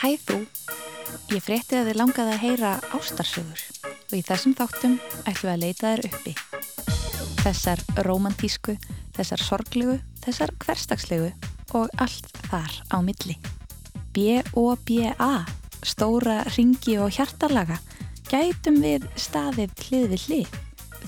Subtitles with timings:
[0.00, 0.36] Hæ þú,
[1.28, 4.94] ég frétti að þið langaði að heyra ástarsögur og í þessum þáttum
[5.28, 6.32] ætlum við að leita þér uppi.
[7.42, 8.78] Þessar romantísku,
[9.18, 11.28] þessar sorglegu, þessar hverstagslegu
[11.76, 13.36] og allt þar á milli.
[14.16, 15.34] B-O-B-A,
[15.84, 17.76] stóra ringi og hjartalaga,
[18.32, 20.56] gætum við staðið hlið við hlið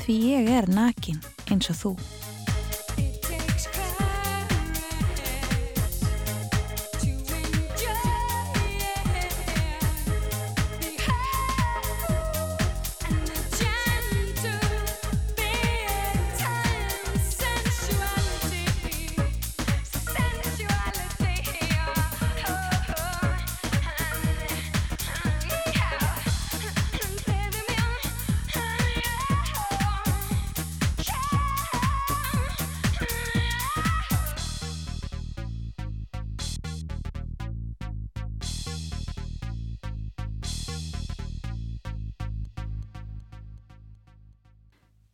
[0.03, 1.95] því ég er nakin eins og þú.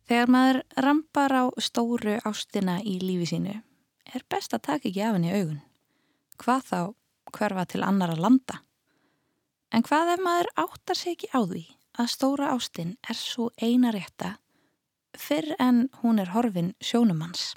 [0.09, 3.51] Þegar maður rampar á stóru ástina í lífi sínu
[4.09, 5.59] er best að taka ekki af henni augun.
[6.41, 6.79] Hvað þá
[7.37, 8.63] hverfa til annara landa?
[9.69, 11.61] En hvað ef maður áttar sig ekki á því
[12.01, 14.39] að stóra ástin er svo eina rétta
[15.13, 17.53] fyrr en hún er horfin sjónumanns?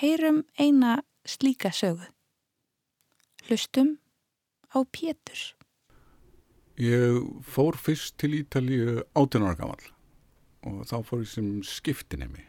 [0.00, 2.08] Heyrum eina slíka sögu.
[3.44, 3.98] Hlustum
[4.72, 5.52] á Pétur.
[6.80, 9.93] Ég fór fyrst til Ítalíu 18 ára gammal
[10.64, 12.44] og þá fór ég sem skiptinemi.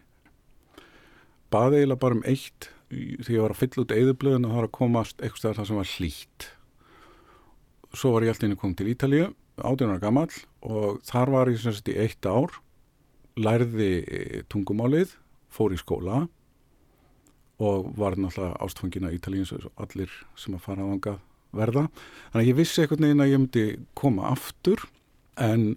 [1.53, 4.67] Baði eiginlega bara um eitt því ég var að fylla út eðublöðin og það var
[4.67, 6.47] að komast eitthvað það sem var hlýtt.
[7.95, 9.27] Svo var ég alltaf inn að koma til Ítalíu,
[9.63, 10.29] 18 ára gammal
[10.67, 12.57] og þar var ég sem sagt í eitt ár,
[13.39, 13.91] lærði
[14.51, 15.15] tungumálið,
[15.51, 16.25] fór í skóla
[17.63, 21.15] og var náttúrulega ástfangina Ítalíu eins og allir sem að fara að vanga
[21.55, 21.87] verða.
[22.33, 23.65] Þannig að ég vissi eitthvað neginn að ég myndi
[23.97, 24.83] koma aftur
[25.41, 25.75] en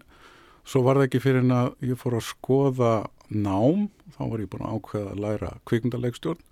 [0.68, 2.92] Svo var það ekki fyrir en að ég fór að skoða
[3.32, 6.42] nám, þá var ég búin að ákveða að læra kvikmyndalegstjórn,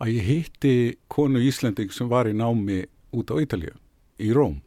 [0.00, 0.74] að ég hitti
[1.12, 2.82] konu Íslending sem var í námi
[3.16, 3.72] út á Ítalju,
[4.20, 4.60] í Róm.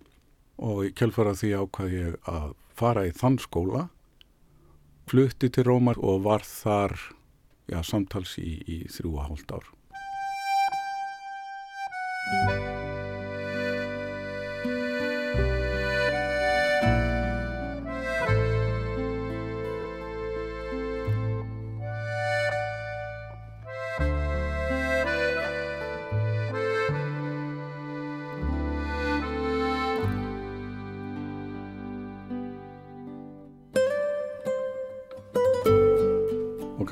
[0.57, 3.87] Og í kjálfara því ákveði ég að fara í þann skóla,
[5.09, 6.97] flutti til Rómar og var þar
[7.69, 9.73] já, samtals í, í þrjú og hálft ár.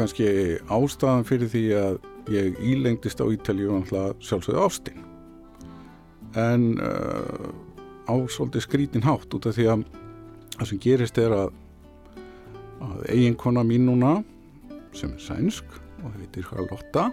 [0.02, 0.28] Kannski
[0.74, 1.98] ástæðan fyrir því að
[2.34, 5.02] ég ílengdist á Ítalíu sjálfsögðu ástin.
[6.38, 7.50] En uh,
[8.08, 9.84] á svolítið skrítin hátt út af því að
[10.58, 11.50] það sem gerist er að,
[12.86, 14.14] að eiginkona mín núna
[14.96, 17.10] sem er sænsk og heitir Charlotta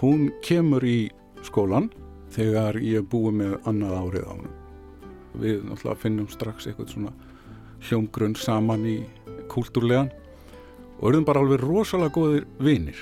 [0.00, 1.08] hún kemur í
[1.46, 1.90] skólan
[2.34, 4.54] þegar ég er búið með annað árið á hún
[5.38, 7.12] við náttúrulega finnum strax eitthvað svona
[7.88, 8.96] hljómgrunn saman í
[9.52, 10.10] kúltúrlegan
[10.98, 12.98] og erum bara alveg rosalega góðir vinir.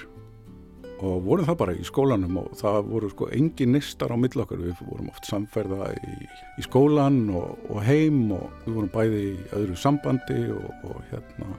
[1.05, 4.79] Og vorum það bara í skólanum og það voru sko engin nistar á millokkar, við
[4.89, 9.77] vorum oft samferða í, í skólan og, og heim og við vorum bæði í öðru
[9.81, 11.51] sambandi og, og hérna.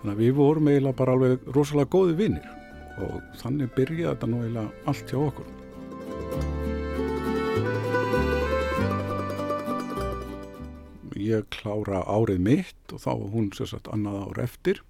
[0.00, 2.52] Þannig að við vorum eiginlega bara alveg rosalega góði vinir.
[3.00, 5.48] Og þannig byrjaði þetta nú eiginlega allt hjá okkur.
[11.20, 14.80] Ég klára árið mitt og þá var hún sérsagt annað ár eftir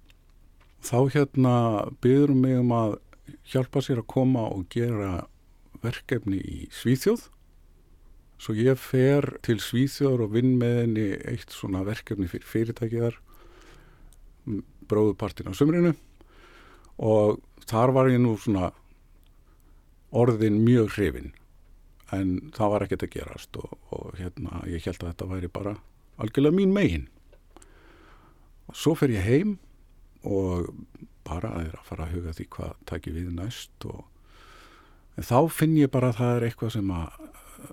[0.81, 1.55] þá hérna
[2.03, 2.97] byður mig um að
[3.51, 5.25] hjálpa sér að koma og gera
[5.81, 7.27] verkefni í Svíþjóð.
[8.41, 13.19] Svo ég fer til Svíþjóður og vinn með henni eitt svona verkefni fyrir fyrirtækiðar
[14.89, 15.93] bróðupartin á sömrinu
[16.97, 17.37] og
[17.69, 18.71] þar var ég nú svona
[20.11, 21.31] orðin mjög hrifin
[22.11, 25.75] en það var ekkert að gerast og, og hérna ég held að þetta væri bara
[26.21, 27.05] algjörlega mín megin.
[28.67, 29.59] Og svo fer ég heim
[30.27, 30.71] og
[31.27, 34.05] bara að fara að huga því hvað takir við næst og
[35.21, 37.71] þá finn ég bara að það er eitthvað sem að uh,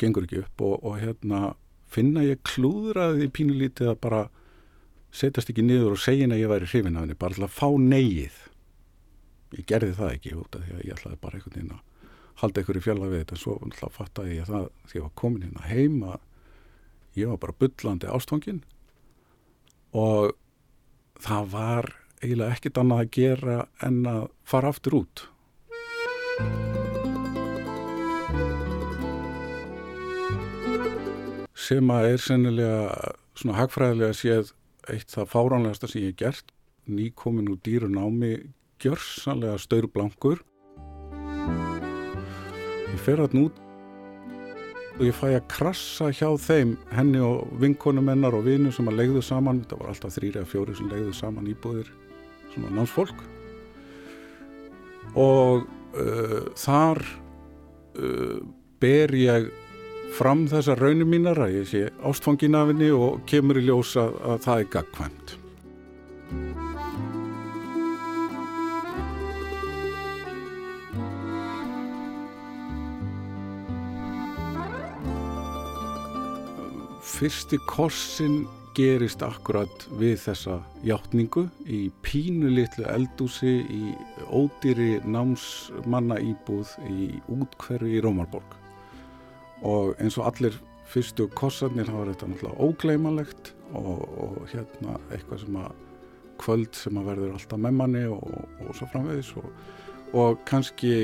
[0.00, 1.42] gengur ekki upp og, og hérna
[1.88, 4.22] finna ég klúðraði pínulítið að bara
[5.14, 8.40] setjast ekki niður og segja að ég væri hrifin af henni, bara alltaf fá neyið.
[9.56, 11.84] Ég gerði það ekki út af því að ég ætlaði bara einhvern veginn að
[12.42, 15.14] halda einhverju fjalla við þetta en svo alltaf fattaði ég það því að ég var
[15.22, 16.18] komin hérna heim að
[17.18, 18.60] ég var bara byllandi ástfangin
[19.96, 20.36] og
[21.22, 21.90] það var
[22.22, 25.24] eiginlega ekkit annað að gera en að fara aftur út.
[31.68, 34.52] Sem að er sennilega svona hagfræðilega séð
[34.88, 36.52] eitt það fáránlegasta sem ég hef gert.
[36.88, 38.32] Nýkomin úr dýru námi
[38.80, 40.40] gjörsanlega staurblankur.
[42.88, 43.58] Ég fer að nút
[44.98, 48.98] og ég fæ að krassa hjá þeim henni og vinkonum hennar og vinu sem að
[48.98, 51.92] legðu saman, þetta var alltaf þrýri eða fjóri sem legðu saman íbúðir
[52.50, 53.22] svona námsfólk.
[55.14, 55.64] Og
[55.94, 57.02] uh, þar
[57.94, 58.38] uh,
[58.82, 59.50] ber ég
[60.18, 64.42] fram þessar raunum mínar að ég sé ástfangin af henni og kemur í ljósa að
[64.48, 65.37] það er gagkvæmt
[77.18, 78.44] fyrsti korsin
[78.78, 83.90] gerist akkurat við þessa hjáttningu í pínu litlu eldúsi í
[84.30, 88.54] ódýri námsmanna íbúð í útkverfi í Rómarborg.
[89.66, 95.58] Og eins og allir fyrstu korsarnir hafa þetta náttúrulega ógleimalegt og, og hérna eitthvað sem
[95.64, 95.82] að
[96.38, 99.50] kvöld sem að verður alltaf með manni og, og svo framvegis og,
[100.14, 100.94] og kannski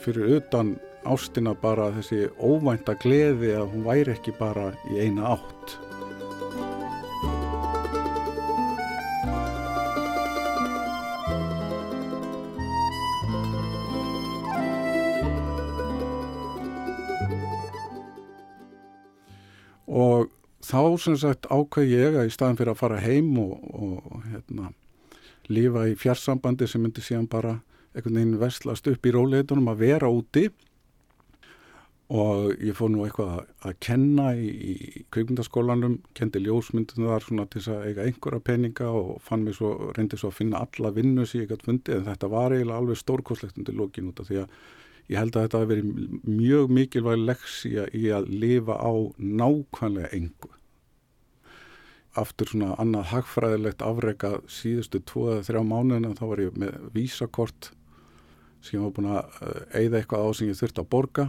[0.00, 5.76] fyrir utan ástina bara þessi óvænta gleði að hún væri ekki bara í eina átt.
[19.94, 20.30] Og
[20.64, 24.72] þá sem sagt ákveð ég að í staðin fyrir að fara heim og, og hérna,
[25.52, 27.58] lifa í fjarsambandi sem myndi síðan bara
[27.94, 30.48] einhvern veginn vestlast upp í róleitunum að vera úti
[32.12, 37.62] og ég fór nú eitthvað að, kenna í, í kveikmyndaskólanum, kendi ljósmyndinu þar svona til
[37.72, 41.44] að eiga einhverja peninga og fann mér svo, reyndi svo að finna alla vinnu sem
[41.44, 44.58] ég gæti fundið en þetta var eiginlega alveg stórkoslegt undir lókin út af því að
[45.08, 50.50] ég held að þetta hafi verið mjög mikilvæg leksja í að lifa á nákvæmlega engu.
[52.20, 57.70] Aftur svona annað hagfræðilegt afreika síðustu tvo eða þrjá mánuðina þá var ég með vísakort
[58.60, 61.26] sem ég var búin að eigða eitthvað á sem ég þurfti að borga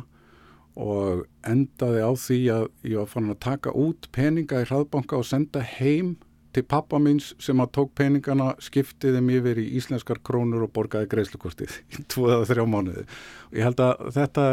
[0.75, 5.27] og endaði á því að ég var fann að taka út peninga í hraðbanka og
[5.27, 6.15] senda heim
[6.55, 11.09] til pappa míns sem að tók peningana skiptiði mér yfir í íslenskar krónur og borgaði
[11.11, 13.05] greiðslukortið í tvo eða þrjá mánuði.
[13.51, 14.45] Og ég held að þetta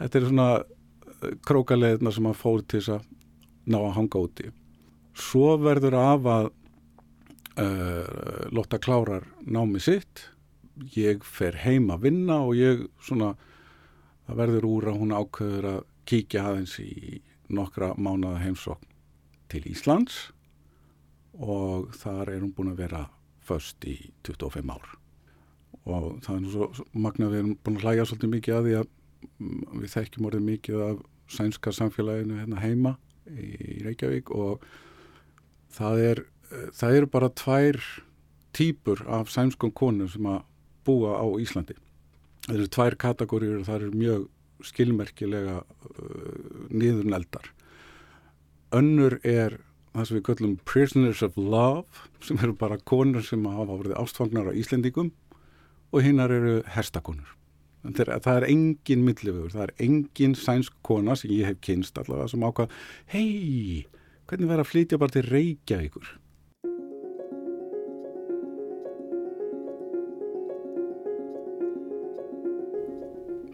[0.00, 3.08] þetta er svona eh, krókaleðina sem að fór til þess að
[3.70, 4.50] ná að hanga úti.
[5.14, 6.46] Svo verður af að
[7.62, 10.26] uh, Lotta klárar námi sitt.
[10.96, 13.36] Ég fer heim að vinna og ég svona
[14.26, 17.20] það verður úr að hún ákveður að kíkja aðeins í
[17.54, 18.90] nokkra mánuða heimsokn
[19.52, 20.18] til Íslands
[21.34, 23.06] og þar er hún búin að vera
[23.44, 24.86] först í 25 ár.
[25.84, 28.76] Og það er nú svo magna við erum búin að hlæja svolítið mikið að því
[28.78, 28.92] að
[29.82, 31.02] við þekkjum orðið mikið af
[31.34, 32.96] sænska samfélaginu hérna heima
[33.28, 34.64] í Reykjavík og
[35.72, 36.24] það er
[36.76, 37.80] það eru bara tvær
[38.54, 40.44] týpur af sænskum konur sem að
[40.86, 41.76] búa á Íslandi
[42.46, 44.24] það eru tvær kategóriur og það eru mjög
[44.64, 47.50] skilmerkilega uh, niðurneldar.
[48.74, 49.58] Önnur er
[49.94, 54.50] það sem við köllum prisoners of love sem eru bara konur sem hafa verið ástfangnar
[54.50, 55.12] á Íslendingum
[55.94, 57.34] og hinnar eru herstakonur
[57.84, 62.32] er, það er engin millifögur, það er engin sænsk kona sem ég hef kynst allavega
[62.32, 62.72] sem ákvað,
[63.12, 63.84] hei
[64.28, 66.12] hvernig verður að flytja bara til Reykjavíkur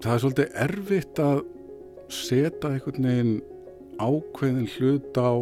[0.01, 1.41] það er svolítið erfitt að
[2.11, 3.35] setja einhvern veginn
[4.01, 5.33] ákveðin hlut á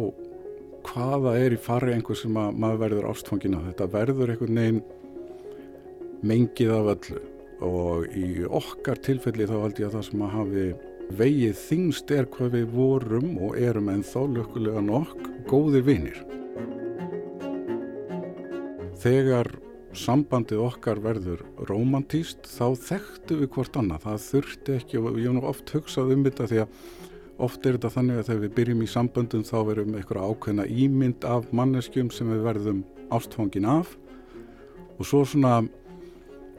[0.89, 3.61] hvaða er í fari einhver sem að maður verður ástfangina.
[3.69, 4.81] Þetta verður einhvern veginn
[6.27, 7.21] mengið af öllu
[7.63, 10.65] og í okkar tilfelli þá held ég að það sem að hafi
[11.19, 16.19] vegið þingst er hvað við vorum og erum en þá lökulega nokk góðir vinir.
[18.99, 19.53] Þegar
[19.97, 24.05] sambandið okkar verður romantíst þá þekktu við hvort annað.
[24.05, 26.75] Það þurfti ekki og ég hef nú oft hugsað um þetta því að
[27.39, 31.27] oft er þetta þannig að þegar við byrjum í samböndum þá við eitthvað ákveðna ímynd
[31.27, 32.81] af manneskjum sem við verðum
[33.15, 33.95] ástfangin af.
[34.99, 35.61] Og svo svona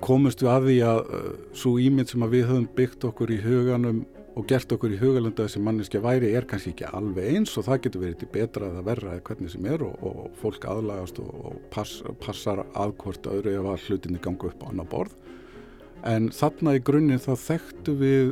[0.00, 4.04] komust við að því að uh, svo ímynd sem við höfum byggt okkur í huganum
[4.38, 7.80] og gert okkur í hugalönda þessi manneskja væri er kannski ekki alveg eins og það
[7.86, 11.56] getur verið betra eða verra eða hvernig sem er og, og fólk aðlagast og, og
[11.74, 15.16] pass, passar aðkvort öðru ef að hlutinni ganga upp á annar borð.
[16.06, 18.30] En þarna í grunninn þá þekktu við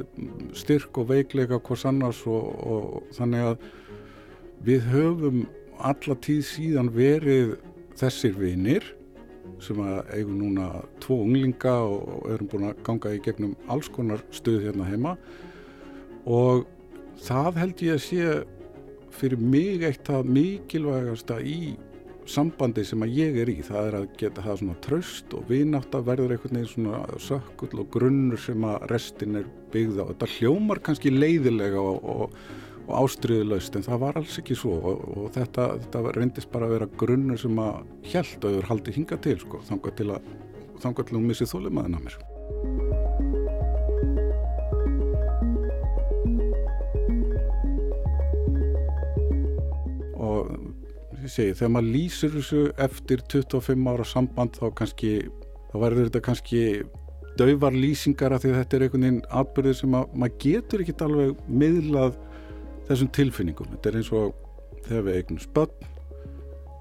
[0.56, 3.66] styrk og veikleika hvers annars og, og þannig að
[4.68, 5.42] við höfum
[5.78, 7.58] alla tíð síðan verið
[7.98, 8.86] þessir vinir
[9.62, 10.70] sem að eigum núna
[11.02, 15.16] tvo unglinga og erum búin að ganga í gegnum alls konar stuð hérna heima
[16.28, 16.66] og
[17.24, 18.38] það held ég að sé
[19.18, 21.76] fyrir mig eitt það mikilvægasta í
[22.28, 25.94] sambandi sem að ég er í það er að geta það svona tröst og vinátt
[25.96, 30.08] að verður einhvern veginn svona sökkull og grunnur sem að restin er byggð á.
[30.10, 32.36] Þetta hljómar kannski leiðilega og, og,
[32.84, 36.76] og ástriðulegst en það var alls ekki svo og, og þetta, þetta reyndist bara að
[36.76, 37.80] vera grunnur sem að
[38.12, 40.30] hjælt og hefur haldið hinga til sko, þangar til að
[40.78, 42.87] þangar til að hún missið þólimaðin að mér.
[51.28, 55.12] Ég segi, þegar maður lýsir þessu eftir 25 ára samband þá kannski,
[55.68, 56.62] þá verður þetta kannski
[57.38, 61.04] dauvar lýsingar af því að þetta er einhvern veginn atbyrðið sem að, maður getur ekkit
[61.06, 62.18] alveg miðlað
[62.88, 63.70] þessum tilfinningum.
[63.74, 64.34] Þetta er eins og
[64.88, 65.70] þegar við eignum spöll,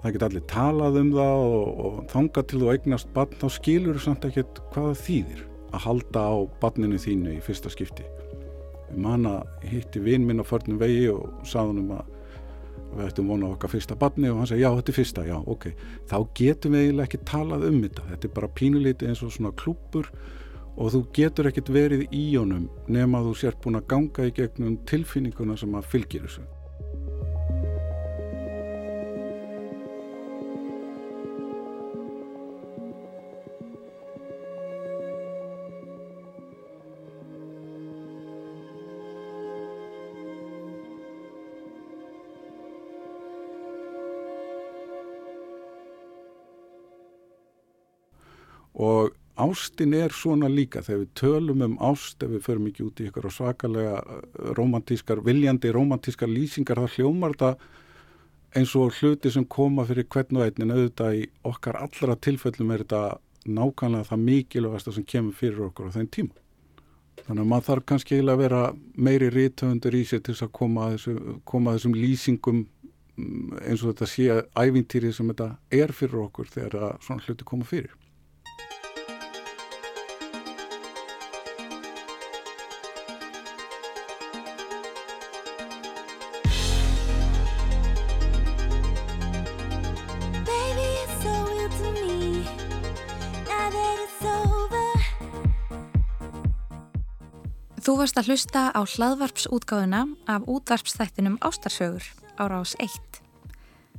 [0.01, 3.98] það get allir talað um það og, og þanga til þú eignast bann, þá skilur
[4.00, 8.08] þú samt ekkert hvaða þýðir að halda á banninu þínu í fyrsta skipti.
[8.88, 12.13] Við manna hitti vinn minn á förnum vegi og saðunum að
[12.96, 15.70] við ættum vona okkar fyrsta barni og hann segi já þetta er fyrsta, já ok.
[16.10, 18.10] Þá getum við eiginlega ekki talað um þetta.
[18.12, 20.12] Þetta er bara pínulítið eins og svona klúpur
[20.77, 24.77] og þú getur ekkert verið í honum nema þú sért búin að ganga í gegnum
[24.89, 26.46] tilfinninguna sem að fylgir þessu
[48.77, 53.01] og ástin er svona líka þegar við tölum um ást ef við förum ekki út
[53.01, 54.24] í ykkur svakalega eh,
[54.57, 57.75] romantískar, viljandi romantískar lýsingar þá hljómar þetta
[58.57, 62.86] eins og hluti sem koma fyrir hvern og einnin auðvitað í okkar allra tilfellum er
[62.86, 63.03] þetta
[63.48, 66.41] nákvæmlega það mikilvægasta sem kemur fyrir okkur á þeim tíma.
[67.27, 68.63] Þannig að maður þarf kannski eiginlega að vera
[69.07, 73.55] meiri rítöfundur í sér til þess að koma að, þessu, koma að þessum lýsingum mm,
[73.62, 75.50] eins og þetta sé ævintýri sem þetta
[75.84, 77.96] er fyrir okkur þegar svona hluti koma fyrir.
[98.08, 102.06] Varst að hlusta á hlaðvarpsútgáðuna af útvarpsþættinum Ástarsögur
[102.40, 102.94] á rás 1.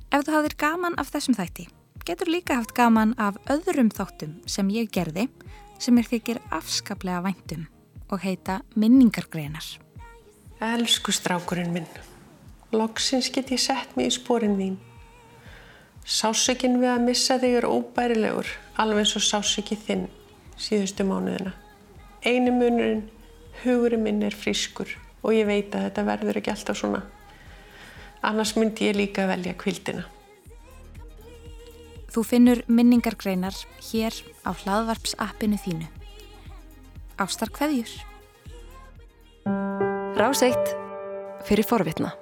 [0.09, 1.67] Ef þú hafðir gaman af þessum þætti,
[2.09, 5.27] getur líka haft gaman af öðrum þáttum sem ég gerði
[5.77, 7.67] sem er þykir afskaplega væntum
[8.09, 9.67] og heita minningargreinar.
[10.57, 11.91] Elsku strákurinn minn,
[12.73, 14.81] loksins get ég sett mig í spórin þín.
[16.09, 20.09] Sásökinn við að missa þig er óbærilegur, alveg eins og sásökið þinn
[20.57, 21.53] síðustu mánuðina.
[22.25, 23.07] Einu munurinn
[23.65, 24.91] hugurinn minn er frískur
[25.23, 27.03] og ég veit að þetta verður ekki alltaf svona.
[28.23, 30.05] Annars myndi ég líka velja kvildina.
[32.09, 33.57] Þú finnur minningargreinar
[33.91, 35.91] hér á hlaðvarpsappinu þínu.
[37.21, 37.91] Ástar hverjur?
[40.19, 40.75] Ráseitt
[41.47, 42.15] fyrir forvitna.